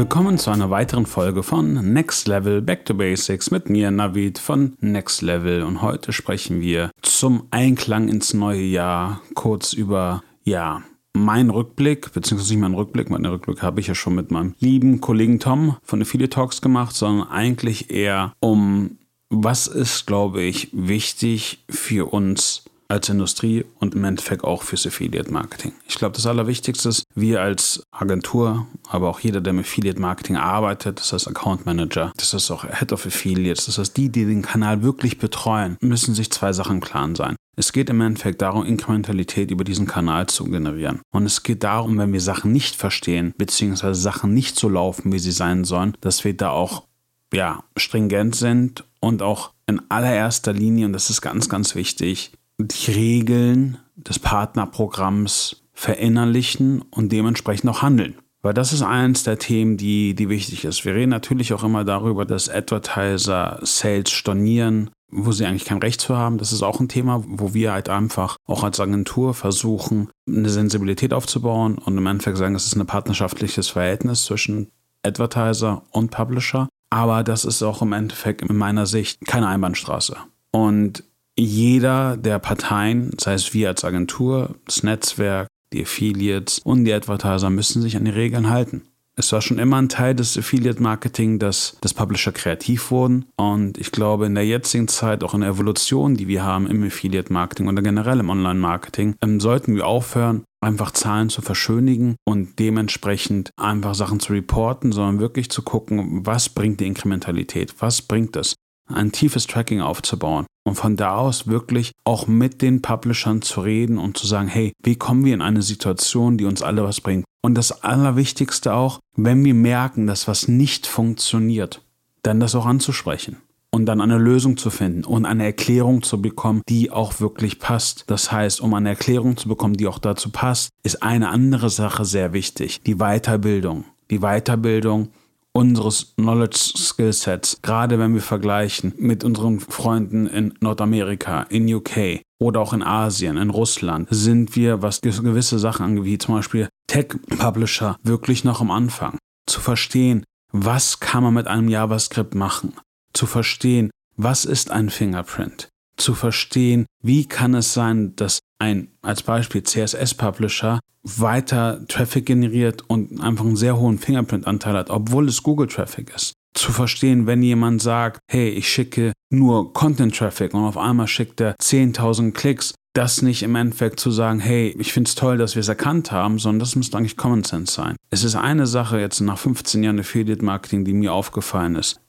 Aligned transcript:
Willkommen 0.00 0.38
zu 0.38 0.50
einer 0.50 0.70
weiteren 0.70 1.04
Folge 1.04 1.42
von 1.42 1.92
Next 1.92 2.26
Level 2.26 2.62
Back 2.62 2.86
to 2.86 2.94
Basics 2.94 3.50
mit 3.50 3.68
mir, 3.68 3.90
Navid 3.90 4.38
von 4.38 4.72
Next 4.80 5.20
Level. 5.20 5.62
Und 5.62 5.82
heute 5.82 6.14
sprechen 6.14 6.62
wir 6.62 6.90
zum 7.02 7.48
Einklang 7.50 8.08
ins 8.08 8.32
neue 8.32 8.62
Jahr 8.62 9.20
kurz 9.34 9.74
über, 9.74 10.22
ja, 10.42 10.80
mein 11.12 11.50
Rückblick, 11.50 12.14
beziehungsweise 12.14 12.54
nicht 12.54 12.62
mein 12.62 12.72
Rückblick, 12.72 13.10
meinen 13.10 13.26
Rückblick 13.26 13.60
habe 13.60 13.80
ich 13.80 13.88
ja 13.88 13.94
schon 13.94 14.14
mit 14.14 14.30
meinem 14.30 14.54
lieben 14.58 15.02
Kollegen 15.02 15.38
Tom 15.38 15.76
von 15.82 16.00
Affiliate 16.00 16.30
Talks 16.30 16.62
gemacht, 16.62 16.96
sondern 16.96 17.28
eigentlich 17.28 17.90
eher 17.90 18.32
um, 18.40 18.96
was 19.28 19.66
ist, 19.66 20.06
glaube 20.06 20.40
ich, 20.40 20.70
wichtig 20.72 21.62
für 21.68 22.10
uns 22.10 22.64
als 22.90 23.08
Industrie 23.08 23.64
und 23.78 23.94
im 23.94 24.04
Endeffekt 24.04 24.44
auch 24.44 24.62
fürs 24.62 24.86
Affiliate 24.86 25.32
Marketing. 25.32 25.72
Ich 25.88 25.96
glaube, 25.96 26.16
das 26.16 26.26
Allerwichtigste 26.26 26.88
ist, 26.88 27.04
wir 27.14 27.40
als 27.40 27.82
Agentur, 27.90 28.66
aber 28.88 29.08
auch 29.08 29.20
jeder, 29.20 29.40
der 29.40 29.52
mit 29.52 29.66
Affiliate 29.66 30.00
Marketing 30.00 30.36
arbeitet, 30.36 31.00
das 31.00 31.12
heißt 31.12 31.28
Account 31.28 31.66
Manager, 31.66 32.12
das 32.16 32.34
ist 32.34 32.50
auch 32.50 32.64
Head 32.64 32.92
of 32.92 33.06
Affiliates, 33.06 33.66
das 33.66 33.78
heißt 33.78 33.96
die, 33.96 34.10
die 34.10 34.24
den 34.24 34.42
Kanal 34.42 34.82
wirklich 34.82 35.18
betreuen, 35.18 35.76
müssen 35.80 36.14
sich 36.14 36.30
zwei 36.30 36.52
Sachen 36.52 36.80
klar 36.80 37.00
sein. 37.14 37.36
Es 37.56 37.72
geht 37.72 37.90
im 37.90 38.00
Endeffekt 38.00 38.42
darum, 38.42 38.64
Inkrementalität 38.64 39.50
über 39.50 39.64
diesen 39.64 39.86
Kanal 39.86 40.26
zu 40.26 40.44
generieren. 40.44 41.00
Und 41.10 41.24
es 41.24 41.42
geht 41.42 41.64
darum, 41.64 41.98
wenn 41.98 42.12
wir 42.12 42.20
Sachen 42.20 42.52
nicht 42.52 42.76
verstehen, 42.76 43.34
beziehungsweise 43.36 44.00
Sachen 44.00 44.34
nicht 44.34 44.58
so 44.58 44.68
laufen, 44.68 45.12
wie 45.12 45.18
sie 45.18 45.32
sein 45.32 45.64
sollen, 45.64 45.96
dass 46.00 46.24
wir 46.24 46.36
da 46.36 46.50
auch 46.50 46.84
ja, 47.32 47.64
stringent 47.76 48.34
sind 48.34 48.84
und 49.00 49.22
auch 49.22 49.52
in 49.66 49.80
allererster 49.88 50.52
Linie, 50.52 50.86
und 50.86 50.92
das 50.92 51.10
ist 51.10 51.20
ganz, 51.20 51.48
ganz 51.48 51.74
wichtig, 51.74 52.32
die 52.68 52.90
Regeln 52.92 53.78
des 53.96 54.18
Partnerprogramms 54.18 55.62
verinnerlichen 55.72 56.82
und 56.90 57.10
dementsprechend 57.12 57.70
auch 57.70 57.82
handeln. 57.82 58.16
Weil 58.42 58.54
das 58.54 58.72
ist 58.72 58.82
eines 58.82 59.22
der 59.22 59.38
Themen, 59.38 59.76
die, 59.76 60.14
die 60.14 60.28
wichtig 60.28 60.64
ist. 60.64 60.84
Wir 60.84 60.94
reden 60.94 61.10
natürlich 61.10 61.52
auch 61.52 61.62
immer 61.62 61.84
darüber, 61.84 62.24
dass 62.24 62.48
Advertiser 62.48 63.58
Sales 63.62 64.10
stornieren, 64.10 64.90
wo 65.10 65.32
sie 65.32 65.44
eigentlich 65.44 65.66
kein 65.66 65.78
Recht 65.78 66.00
zu 66.00 66.16
haben. 66.16 66.38
Das 66.38 66.52
ist 66.52 66.62
auch 66.62 66.80
ein 66.80 66.88
Thema, 66.88 67.22
wo 67.26 67.52
wir 67.52 67.72
halt 67.72 67.90
einfach 67.90 68.36
auch 68.46 68.64
als 68.64 68.80
Agentur 68.80 69.34
versuchen, 69.34 70.08
eine 70.26 70.48
Sensibilität 70.48 71.12
aufzubauen 71.12 71.76
und 71.76 71.98
im 71.98 72.06
Endeffekt 72.06 72.38
sagen, 72.38 72.54
es 72.54 72.66
ist 72.66 72.76
ein 72.76 72.86
partnerschaftliches 72.86 73.68
Verhältnis 73.68 74.24
zwischen 74.24 74.70
Advertiser 75.02 75.82
und 75.90 76.10
Publisher. 76.10 76.68
Aber 76.88 77.22
das 77.22 77.44
ist 77.44 77.62
auch 77.62 77.82
im 77.82 77.92
Endeffekt 77.92 78.42
in 78.42 78.56
meiner 78.56 78.86
Sicht 78.86 79.24
keine 79.26 79.48
Einbahnstraße. 79.48 80.16
Und 80.50 81.04
jeder 81.40 82.16
der 82.16 82.38
Parteien, 82.38 83.12
sei 83.18 83.34
es 83.34 83.54
wir 83.54 83.68
als 83.68 83.84
Agentur, 83.84 84.56
das 84.66 84.82
Netzwerk, 84.82 85.48
die 85.72 85.82
Affiliates 85.82 86.60
und 86.64 86.84
die 86.84 86.92
Advertiser 86.92 87.50
müssen 87.50 87.82
sich 87.82 87.96
an 87.96 88.04
die 88.04 88.10
Regeln 88.10 88.50
halten. 88.50 88.82
Es 89.16 89.32
war 89.32 89.42
schon 89.42 89.58
immer 89.58 89.76
ein 89.76 89.90
Teil 89.90 90.14
des 90.14 90.38
Affiliate-Marketing, 90.38 91.38
dass 91.38 91.76
das 91.82 91.92
Publisher 91.92 92.32
kreativ 92.32 92.90
wurden. 92.90 93.26
Und 93.36 93.76
ich 93.76 93.92
glaube, 93.92 94.24
in 94.24 94.34
der 94.34 94.46
jetzigen 94.46 94.88
Zeit, 94.88 95.22
auch 95.22 95.34
in 95.34 95.42
der 95.42 95.50
Evolution, 95.50 96.16
die 96.16 96.26
wir 96.26 96.42
haben 96.42 96.66
im 96.66 96.82
Affiliate-Marketing 96.82 97.68
oder 97.68 97.82
generell 97.82 98.20
im 98.20 98.30
Online-Marketing, 98.30 99.16
ähm, 99.20 99.38
sollten 99.38 99.74
wir 99.74 99.86
aufhören, 99.86 100.44
einfach 100.62 100.92
Zahlen 100.92 101.28
zu 101.28 101.42
verschönigen 101.42 102.16
und 102.24 102.58
dementsprechend 102.58 103.50
einfach 103.58 103.94
Sachen 103.94 104.20
zu 104.20 104.32
reporten, 104.32 104.90
sondern 104.90 105.20
wirklich 105.20 105.50
zu 105.50 105.62
gucken, 105.62 106.24
was 106.24 106.48
bringt 106.48 106.80
die 106.80 106.86
Inkrementalität, 106.86 107.74
was 107.80 108.00
bringt 108.00 108.36
es 108.36 108.54
ein 108.94 109.12
tiefes 109.12 109.46
Tracking 109.46 109.80
aufzubauen 109.80 110.46
und 110.64 110.74
von 110.74 110.96
da 110.96 111.16
aus 111.16 111.46
wirklich 111.46 111.92
auch 112.04 112.26
mit 112.26 112.62
den 112.62 112.82
Publishern 112.82 113.42
zu 113.42 113.60
reden 113.60 113.98
und 113.98 114.16
zu 114.16 114.26
sagen, 114.26 114.48
hey, 114.48 114.72
wie 114.82 114.96
kommen 114.96 115.24
wir 115.24 115.34
in 115.34 115.42
eine 115.42 115.62
Situation, 115.62 116.38
die 116.38 116.44
uns 116.44 116.62
alle 116.62 116.84
was 116.84 117.00
bringt? 117.00 117.24
Und 117.42 117.54
das 117.54 117.82
Allerwichtigste 117.82 118.74
auch, 118.74 119.00
wenn 119.16 119.44
wir 119.44 119.54
merken, 119.54 120.06
dass 120.06 120.28
was 120.28 120.48
nicht 120.48 120.86
funktioniert, 120.86 121.82
dann 122.22 122.40
das 122.40 122.54
auch 122.54 122.66
anzusprechen 122.66 123.38
und 123.70 123.86
dann 123.86 124.00
eine 124.00 124.18
Lösung 124.18 124.56
zu 124.56 124.70
finden 124.70 125.04
und 125.04 125.24
eine 125.24 125.44
Erklärung 125.44 126.02
zu 126.02 126.20
bekommen, 126.20 126.62
die 126.68 126.90
auch 126.90 127.20
wirklich 127.20 127.58
passt. 127.58 128.04
Das 128.08 128.30
heißt, 128.30 128.60
um 128.60 128.74
eine 128.74 128.90
Erklärung 128.90 129.36
zu 129.36 129.48
bekommen, 129.48 129.74
die 129.74 129.86
auch 129.86 129.98
dazu 129.98 130.30
passt, 130.30 130.70
ist 130.82 131.02
eine 131.02 131.28
andere 131.28 131.70
Sache 131.70 132.04
sehr 132.04 132.32
wichtig, 132.32 132.80
die 132.82 132.96
Weiterbildung. 132.96 133.84
Die 134.10 134.18
Weiterbildung 134.18 135.08
unseres 135.52 136.14
Knowledge 136.16 136.58
Skill 136.76 137.12
Sets, 137.12 137.58
gerade 137.62 137.98
wenn 137.98 138.14
wir 138.14 138.20
vergleichen 138.20 138.94
mit 138.98 139.24
unseren 139.24 139.60
Freunden 139.60 140.26
in 140.26 140.54
Nordamerika, 140.60 141.42
in 141.42 141.72
UK 141.72 142.22
oder 142.40 142.60
auch 142.60 142.72
in 142.72 142.82
Asien, 142.82 143.36
in 143.36 143.50
Russland, 143.50 144.08
sind 144.10 144.56
wir, 144.56 144.82
was 144.82 145.00
gewisse 145.00 145.58
Sachen 145.58 145.84
angeht, 145.84 146.04
wie 146.04 146.18
zum 146.18 146.36
Beispiel 146.36 146.68
Tech-Publisher, 146.86 147.96
wirklich 148.02 148.44
noch 148.44 148.60
am 148.60 148.70
Anfang. 148.70 149.18
Zu 149.46 149.60
verstehen, 149.60 150.24
was 150.52 151.00
kann 151.00 151.22
man 151.22 151.34
mit 151.34 151.46
einem 151.46 151.68
JavaScript 151.68 152.34
machen? 152.34 152.74
Zu 153.12 153.26
verstehen, 153.26 153.90
was 154.16 154.44
ist 154.44 154.70
ein 154.70 154.90
Fingerprint? 154.90 155.69
Zu 156.00 156.14
verstehen, 156.14 156.86
wie 157.02 157.26
kann 157.26 157.52
es 157.52 157.74
sein, 157.74 158.16
dass 158.16 158.38
ein, 158.58 158.88
als 159.02 159.22
Beispiel 159.22 159.62
CSS-Publisher, 159.62 160.80
weiter 161.02 161.86
Traffic 161.88 162.24
generiert 162.24 162.82
und 162.88 163.20
einfach 163.20 163.44
einen 163.44 163.56
sehr 163.56 163.78
hohen 163.78 163.98
Fingerprint-Anteil 163.98 164.76
hat, 164.76 164.88
obwohl 164.88 165.28
es 165.28 165.42
Google-Traffic 165.42 166.12
ist. 166.14 166.32
Zu 166.54 166.72
verstehen, 166.72 167.26
wenn 167.26 167.42
jemand 167.42 167.82
sagt, 167.82 168.20
hey, 168.30 168.48
ich 168.48 168.68
schicke 168.68 169.12
nur 169.30 169.74
Content-Traffic 169.74 170.54
und 170.54 170.64
auf 170.64 170.78
einmal 170.78 171.06
schickt 171.06 171.38
er 171.40 171.54
10.000 171.56 172.32
Klicks, 172.32 172.74
das 172.94 173.20
nicht 173.20 173.42
im 173.42 173.54
Endeffekt 173.54 174.00
zu 174.00 174.10
sagen, 174.10 174.40
hey, 174.40 174.74
ich 174.78 174.94
finde 174.94 175.08
es 175.08 175.14
toll, 175.14 175.36
dass 175.36 175.54
wir 175.54 175.60
es 175.60 175.68
erkannt 175.68 176.12
haben, 176.12 176.38
sondern 176.38 176.60
das 176.60 176.76
müsste 176.76 176.96
eigentlich 176.96 177.18
Common 177.18 177.44
Sense 177.44 177.74
sein. 177.74 177.96
Es 178.08 178.24
ist 178.24 178.36
eine 178.36 178.66
Sache 178.66 178.98
jetzt 178.98 179.20
nach 179.20 179.38
15 179.38 179.82
Jahren 179.82 180.00
Affiliate 180.00 180.44
Marketing, 180.44 180.86
die 180.86 180.94
mir 180.94 181.12
aufgefallen 181.12 181.76
ist 181.76 182.00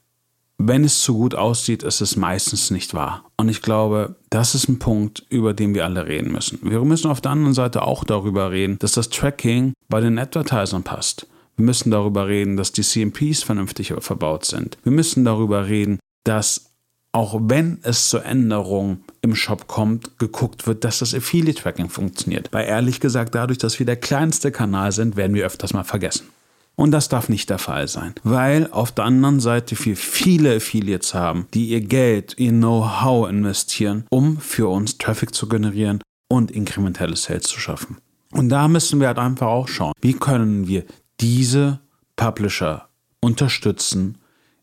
wenn 0.68 0.84
es 0.84 1.02
zu 1.02 1.14
gut 1.14 1.34
aussieht, 1.34 1.82
ist 1.82 2.00
es 2.00 2.16
meistens 2.16 2.70
nicht 2.70 2.94
wahr. 2.94 3.24
Und 3.36 3.48
ich 3.48 3.62
glaube, 3.62 4.16
das 4.30 4.54
ist 4.54 4.68
ein 4.68 4.78
Punkt, 4.78 5.24
über 5.28 5.54
den 5.54 5.74
wir 5.74 5.84
alle 5.84 6.06
reden 6.06 6.32
müssen. 6.32 6.58
Wir 6.62 6.80
müssen 6.84 7.10
auf 7.10 7.20
der 7.20 7.32
anderen 7.32 7.54
Seite 7.54 7.82
auch 7.82 8.04
darüber 8.04 8.50
reden, 8.50 8.78
dass 8.78 8.92
das 8.92 9.10
Tracking 9.10 9.72
bei 9.88 10.00
den 10.00 10.18
Advertisern 10.18 10.82
passt. 10.82 11.26
Wir 11.56 11.64
müssen 11.64 11.90
darüber 11.90 12.28
reden, 12.28 12.56
dass 12.56 12.72
die 12.72 12.82
CMPs 12.82 13.42
vernünftig 13.42 13.92
verbaut 13.98 14.44
sind. 14.44 14.78
Wir 14.84 14.92
müssen 14.92 15.24
darüber 15.24 15.66
reden, 15.66 15.98
dass 16.24 16.72
auch 17.12 17.38
wenn 17.42 17.78
es 17.82 18.08
zur 18.08 18.24
Änderung 18.24 19.04
im 19.20 19.34
Shop 19.34 19.68
kommt, 19.68 20.18
geguckt 20.18 20.66
wird, 20.66 20.82
dass 20.84 21.00
das 21.00 21.14
Affiliate-Tracking 21.14 21.90
funktioniert. 21.90 22.48
Weil 22.52 22.66
ehrlich 22.66 23.00
gesagt, 23.00 23.34
dadurch, 23.34 23.58
dass 23.58 23.78
wir 23.78 23.84
der 23.84 23.96
kleinste 23.96 24.50
Kanal 24.50 24.92
sind, 24.92 25.16
werden 25.16 25.34
wir 25.34 25.44
öfters 25.44 25.74
mal 25.74 25.84
vergessen. 25.84 26.28
Und 26.74 26.90
das 26.90 27.08
darf 27.08 27.28
nicht 27.28 27.50
der 27.50 27.58
Fall 27.58 27.86
sein, 27.86 28.14
weil 28.24 28.70
auf 28.72 28.92
der 28.92 29.04
anderen 29.04 29.40
Seite 29.40 29.76
wir 29.84 29.96
viele 29.96 30.56
Affiliates 30.56 31.14
haben, 31.14 31.46
die 31.52 31.68
ihr 31.68 31.82
Geld, 31.82 32.34
ihr 32.38 32.50
Know-how 32.50 33.28
investieren, 33.28 34.06
um 34.10 34.38
für 34.38 34.68
uns 34.68 34.98
Traffic 34.98 35.34
zu 35.34 35.48
generieren 35.48 36.00
und 36.28 36.50
inkrementelle 36.50 37.16
Sales 37.16 37.44
zu 37.44 37.60
schaffen. 37.60 37.98
Und 38.30 38.48
da 38.48 38.66
müssen 38.68 39.00
wir 39.00 39.08
halt 39.08 39.18
einfach 39.18 39.48
auch 39.48 39.68
schauen, 39.68 39.92
wie 40.00 40.14
können 40.14 40.66
wir 40.66 40.84
diese 41.20 41.80
Publisher 42.16 42.88
unterstützen, 43.20 44.18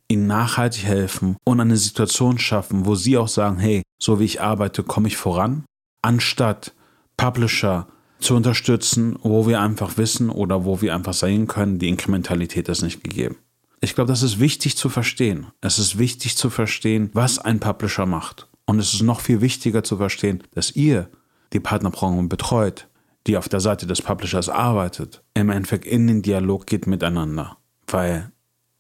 ihnen 0.08 0.26
nachhaltig 0.26 0.84
helfen 0.84 1.38
und 1.46 1.62
eine 1.62 1.78
Situation 1.78 2.40
schaffen, 2.40 2.86
wo 2.86 2.96
sie 2.96 3.18
auch 3.18 3.28
sagen, 3.28 3.60
hey, 3.60 3.84
so 4.02 4.20
wie 4.20 4.26
ich 4.26 4.42
arbeite, 4.42 4.82
komme 4.82 5.08
ich 5.08 5.18
voran, 5.18 5.64
anstatt 6.02 6.74
Publisher 7.16 7.88
zu 8.20 8.36
unterstützen, 8.36 9.18
wo 9.22 9.48
wir 9.48 9.62
einfach 9.62 9.98
wissen 9.98 10.30
oder 10.30 10.66
wo 10.66 10.82
wir 10.82 10.94
einfach 10.94 11.14
sehen 11.14 11.48
können, 11.48 11.80
die 11.80 11.90
Inkrementalität 11.90 12.70
ist 12.70 12.82
nicht 12.82 13.04
gegeben. 13.04 13.38
Ich 13.82 13.96
glaube, 13.96 14.10
das 14.10 14.24
ist 14.24 14.40
wichtig 14.40 14.76
zu 14.76 14.90
verstehen. 14.90 15.48
Es 15.62 15.80
ist 15.80 15.98
wichtig 15.98 16.36
zu 16.36 16.50
verstehen, 16.50 17.10
was 17.14 17.40
ein 17.40 17.60
Publisher 17.60 18.06
macht. 18.06 18.48
Und 18.66 18.80
es 18.80 18.94
ist 18.94 19.02
noch 19.02 19.22
viel 19.22 19.42
wichtiger 19.42 19.84
zu 19.84 19.98
verstehen, 19.98 20.44
dass 20.54 20.76
ihr 20.76 21.10
die 21.54 21.60
Partnerprogramme 21.60 22.28
betreut, 22.28 22.88
die 23.26 23.38
auf 23.38 23.50
der 23.50 23.62
Seite 23.62 23.88
des 23.88 24.02
Publishers 24.02 24.50
arbeitet, 24.50 25.24
im 25.34 25.50
Endeffekt 25.50 25.86
in 25.86 26.08
den 26.08 26.22
Dialog 26.22 26.68
geht 26.68 26.88
miteinander. 26.88 27.58
Weil 27.88 28.32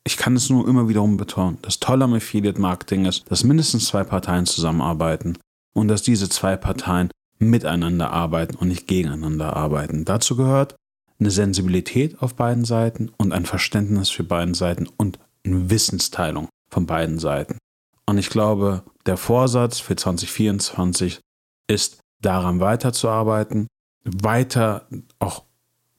ich 0.03 0.17
kann 0.17 0.35
es 0.35 0.49
nur 0.49 0.67
immer 0.67 0.89
wiederum 0.89 1.17
betonen, 1.17 1.57
das 1.61 1.79
Tolle 1.79 2.05
am 2.05 2.13
Affiliate 2.13 2.59
Marketing 2.59 3.05
ist, 3.05 3.29
dass 3.31 3.43
mindestens 3.43 3.85
zwei 3.85 4.03
Parteien 4.03 4.45
zusammenarbeiten 4.45 5.37
und 5.73 5.87
dass 5.87 6.03
diese 6.03 6.29
zwei 6.29 6.57
Parteien 6.57 7.09
miteinander 7.39 8.11
arbeiten 8.11 8.55
und 8.55 8.67
nicht 8.67 8.87
gegeneinander 8.87 9.55
arbeiten. 9.55 10.05
Dazu 10.05 10.35
gehört 10.35 10.75
eine 11.19 11.31
Sensibilität 11.31 12.21
auf 12.21 12.35
beiden 12.35 12.65
Seiten 12.65 13.09
und 13.17 13.31
ein 13.33 13.45
Verständnis 13.45 14.09
für 14.09 14.23
beiden 14.23 14.53
Seiten 14.53 14.87
und 14.97 15.19
eine 15.45 15.69
Wissensteilung 15.69 16.49
von 16.69 16.85
beiden 16.85 17.19
Seiten. 17.19 17.57
Und 18.05 18.17
ich 18.17 18.29
glaube, 18.29 18.83
der 19.05 19.17
Vorsatz 19.17 19.79
für 19.79 19.95
2024 19.95 21.19
ist, 21.67 21.99
daran 22.21 22.59
weiterzuarbeiten, 22.59 23.67
weiter 24.03 24.87
auch 25.19 25.43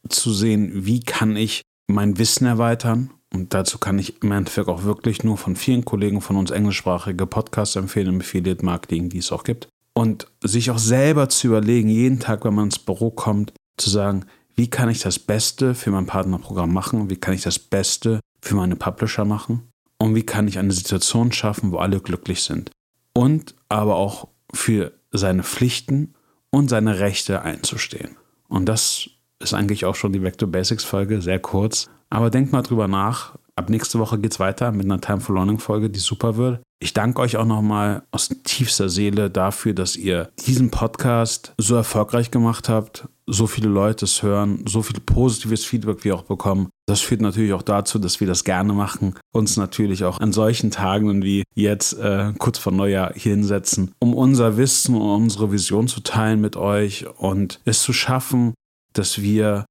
zu 0.08 0.32
sehen, 0.32 0.84
wie 0.84 1.00
kann 1.00 1.36
ich 1.36 1.62
mein 1.86 2.18
Wissen 2.18 2.46
erweitern. 2.46 3.10
Und 3.32 3.54
dazu 3.54 3.78
kann 3.78 3.98
ich 3.98 4.22
im 4.22 4.32
Endeffekt 4.32 4.68
auch 4.68 4.82
wirklich 4.82 5.22
nur 5.22 5.38
von 5.38 5.56
vielen 5.56 5.84
Kollegen 5.84 6.20
von 6.20 6.36
uns 6.36 6.50
englischsprachige 6.50 7.26
Podcasts 7.26 7.76
empfehlen 7.76 8.08
im 8.08 8.20
Affiliate 8.20 8.64
Marketing, 8.64 9.08
die 9.08 9.18
es 9.18 9.32
auch 9.32 9.44
gibt 9.44 9.68
und 10.00 10.28
sich 10.42 10.70
auch 10.70 10.78
selber 10.78 11.28
zu 11.28 11.48
überlegen, 11.48 11.90
jeden 11.90 12.20
Tag, 12.20 12.46
wenn 12.46 12.54
man 12.54 12.64
ins 12.64 12.78
Büro 12.78 13.10
kommt, 13.10 13.52
zu 13.76 13.90
sagen, 13.90 14.24
wie 14.56 14.70
kann 14.70 14.88
ich 14.88 15.00
das 15.00 15.18
Beste 15.18 15.74
für 15.74 15.90
mein 15.90 16.06
Partnerprogramm 16.06 16.72
machen? 16.72 17.10
Wie 17.10 17.16
kann 17.16 17.34
ich 17.34 17.42
das 17.42 17.58
Beste 17.58 18.20
für 18.40 18.54
meine 18.54 18.76
Publisher 18.76 19.26
machen? 19.26 19.68
Und 19.98 20.14
wie 20.14 20.22
kann 20.22 20.48
ich 20.48 20.58
eine 20.58 20.72
Situation 20.72 21.32
schaffen, 21.32 21.70
wo 21.70 21.76
alle 21.76 22.00
glücklich 22.00 22.44
sind? 22.44 22.70
Und 23.12 23.54
aber 23.68 23.96
auch 23.96 24.28
für 24.54 24.92
seine 25.10 25.42
Pflichten 25.42 26.14
und 26.48 26.70
seine 26.70 26.98
Rechte 26.98 27.42
einzustehen. 27.42 28.16
Und 28.48 28.70
das 28.70 29.10
ist 29.38 29.52
eigentlich 29.52 29.84
auch 29.84 29.96
schon 29.96 30.14
die 30.14 30.22
Vector 30.22 30.48
Basics 30.48 30.82
Folge, 30.82 31.20
sehr 31.20 31.40
kurz. 31.40 31.90
Aber 32.08 32.30
denkt 32.30 32.52
mal 32.52 32.62
drüber 32.62 32.88
nach. 32.88 33.36
Ab 33.54 33.68
nächste 33.68 33.98
Woche 33.98 34.18
geht 34.18 34.32
es 34.32 34.40
weiter 34.40 34.72
mit 34.72 34.86
einer 34.86 35.02
Time 35.02 35.20
for 35.20 35.34
Learning 35.34 35.58
Folge, 35.58 35.90
die 35.90 36.00
super 36.00 36.38
wird. 36.38 36.62
Ich 36.82 36.94
danke 36.94 37.20
euch 37.20 37.36
auch 37.36 37.44
nochmal 37.44 38.04
aus 38.10 38.30
tiefster 38.42 38.88
Seele 38.88 39.28
dafür, 39.30 39.74
dass 39.74 39.96
ihr 39.96 40.30
diesen 40.46 40.70
Podcast 40.70 41.52
so 41.58 41.74
erfolgreich 41.74 42.30
gemacht 42.30 42.70
habt, 42.70 43.06
so 43.26 43.46
viele 43.46 43.68
Leute 43.68 44.06
es 44.06 44.22
hören, 44.22 44.64
so 44.66 44.80
viel 44.80 44.98
positives 44.98 45.66
Feedback 45.66 46.04
wir 46.04 46.14
auch 46.14 46.22
bekommen. 46.22 46.70
Das 46.86 47.02
führt 47.02 47.20
natürlich 47.20 47.52
auch 47.52 47.60
dazu, 47.60 47.98
dass 47.98 48.20
wir 48.20 48.26
das 48.26 48.44
gerne 48.44 48.72
machen, 48.72 49.14
uns 49.30 49.58
natürlich 49.58 50.04
auch 50.04 50.20
an 50.20 50.32
solchen 50.32 50.70
Tagen 50.70 51.22
wie 51.22 51.42
jetzt 51.54 51.98
äh, 51.98 52.32
kurz 52.38 52.56
vor 52.56 52.72
Neujahr 52.72 53.12
hier 53.14 53.32
hinsetzen, 53.32 53.92
um 53.98 54.14
unser 54.14 54.56
Wissen 54.56 54.94
und 54.94 55.02
unsere 55.02 55.52
Vision 55.52 55.86
zu 55.86 56.00
teilen 56.00 56.40
mit 56.40 56.56
euch 56.56 57.06
und 57.18 57.60
es 57.66 57.82
zu 57.82 57.92
schaffen, 57.92 58.54
dass 58.94 59.20
wir 59.20 59.66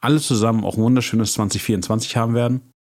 alle 0.00 0.20
zusammen 0.20 0.64
auch 0.64 0.76
ein 0.76 0.82
wunderschönes 0.82 1.32
2024 1.32 2.16
haben 2.16 2.34
werden 2.34 2.71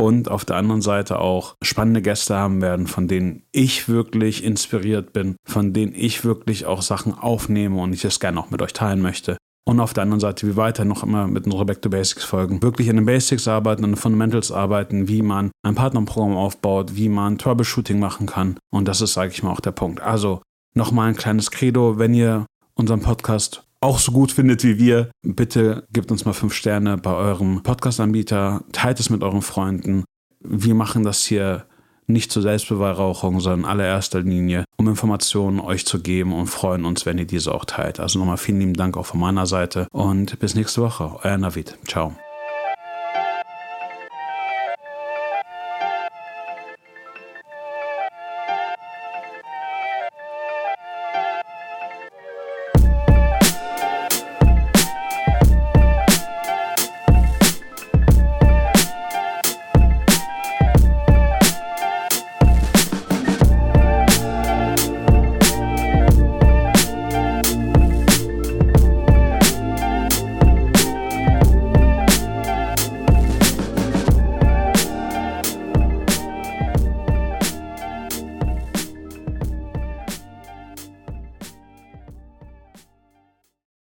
und 0.00 0.30
auf 0.30 0.44
der 0.44 0.56
anderen 0.56 0.82
Seite 0.82 1.18
auch 1.18 1.56
spannende 1.62 2.02
Gäste 2.02 2.36
haben 2.36 2.62
werden, 2.62 2.86
von 2.86 3.08
denen 3.08 3.42
ich 3.52 3.88
wirklich 3.88 4.42
inspiriert 4.42 5.12
bin, 5.12 5.36
von 5.44 5.72
denen 5.72 5.94
ich 5.94 6.24
wirklich 6.24 6.66
auch 6.66 6.82
Sachen 6.82 7.14
aufnehme 7.14 7.80
und 7.80 7.92
ich 7.92 8.02
das 8.02 8.20
gerne 8.20 8.40
auch 8.40 8.50
mit 8.50 8.62
euch 8.62 8.72
teilen 8.72 9.00
möchte. 9.00 9.36
Und 9.68 9.78
auf 9.78 9.92
der 9.92 10.02
anderen 10.02 10.20
Seite, 10.20 10.46
wie 10.48 10.56
weiter 10.56 10.84
noch 10.84 11.02
immer 11.02 11.26
mit 11.26 11.44
unseren 11.44 11.66
Back 11.66 11.82
to 11.82 11.90
Basics 11.90 12.24
Folgen, 12.24 12.62
wirklich 12.62 12.88
in 12.88 12.96
den 12.96 13.04
Basics 13.04 13.46
arbeiten, 13.46 13.84
in 13.84 13.90
den 13.90 13.96
Fundamentals 13.96 14.50
arbeiten, 14.50 15.06
wie 15.06 15.22
man 15.22 15.50
ein 15.62 15.74
Partnerprogramm 15.74 16.36
aufbaut, 16.36 16.96
wie 16.96 17.08
man 17.08 17.38
Troubleshooting 17.38 18.00
machen 18.00 18.26
kann. 18.26 18.56
Und 18.72 18.88
das 18.88 19.00
ist, 19.00 19.12
sage 19.12 19.32
ich 19.32 19.42
mal, 19.42 19.52
auch 19.52 19.60
der 19.60 19.72
Punkt. 19.72 20.00
Also 20.00 20.42
nochmal 20.74 21.10
ein 21.10 21.16
kleines 21.16 21.50
Credo, 21.50 21.98
wenn 21.98 22.14
ihr 22.14 22.46
unseren 22.74 23.00
Podcast 23.00 23.64
auch 23.80 23.98
so 23.98 24.12
gut 24.12 24.32
findet 24.32 24.62
wie 24.62 24.78
wir, 24.78 25.10
bitte 25.22 25.86
gebt 25.92 26.10
uns 26.10 26.24
mal 26.24 26.32
fünf 26.32 26.54
Sterne 26.54 26.98
bei 26.98 27.14
eurem 27.14 27.62
Podcast-Anbieter, 27.62 28.62
teilt 28.72 29.00
es 29.00 29.10
mit 29.10 29.22
euren 29.22 29.42
Freunden. 29.42 30.04
Wir 30.40 30.74
machen 30.74 31.02
das 31.02 31.24
hier 31.24 31.66
nicht 32.06 32.32
zur 32.32 32.42
Selbstbeweihräucherung, 32.42 33.40
sondern 33.40 33.60
in 33.60 33.66
allererster 33.66 34.20
Linie, 34.20 34.64
um 34.76 34.88
Informationen 34.88 35.60
euch 35.60 35.86
zu 35.86 36.00
geben 36.00 36.32
und 36.32 36.46
freuen 36.46 36.84
uns, 36.84 37.06
wenn 37.06 37.18
ihr 37.18 37.26
diese 37.26 37.54
auch 37.54 37.64
teilt. 37.64 38.00
Also 38.00 38.18
nochmal 38.18 38.36
vielen 38.36 38.60
lieben 38.60 38.74
Dank 38.74 38.96
auch 38.96 39.06
von 39.06 39.20
meiner 39.20 39.46
Seite 39.46 39.86
und 39.92 40.38
bis 40.40 40.54
nächste 40.54 40.82
Woche. 40.82 41.18
Euer 41.22 41.38
Navid. 41.38 41.78
Ciao. 41.86 42.16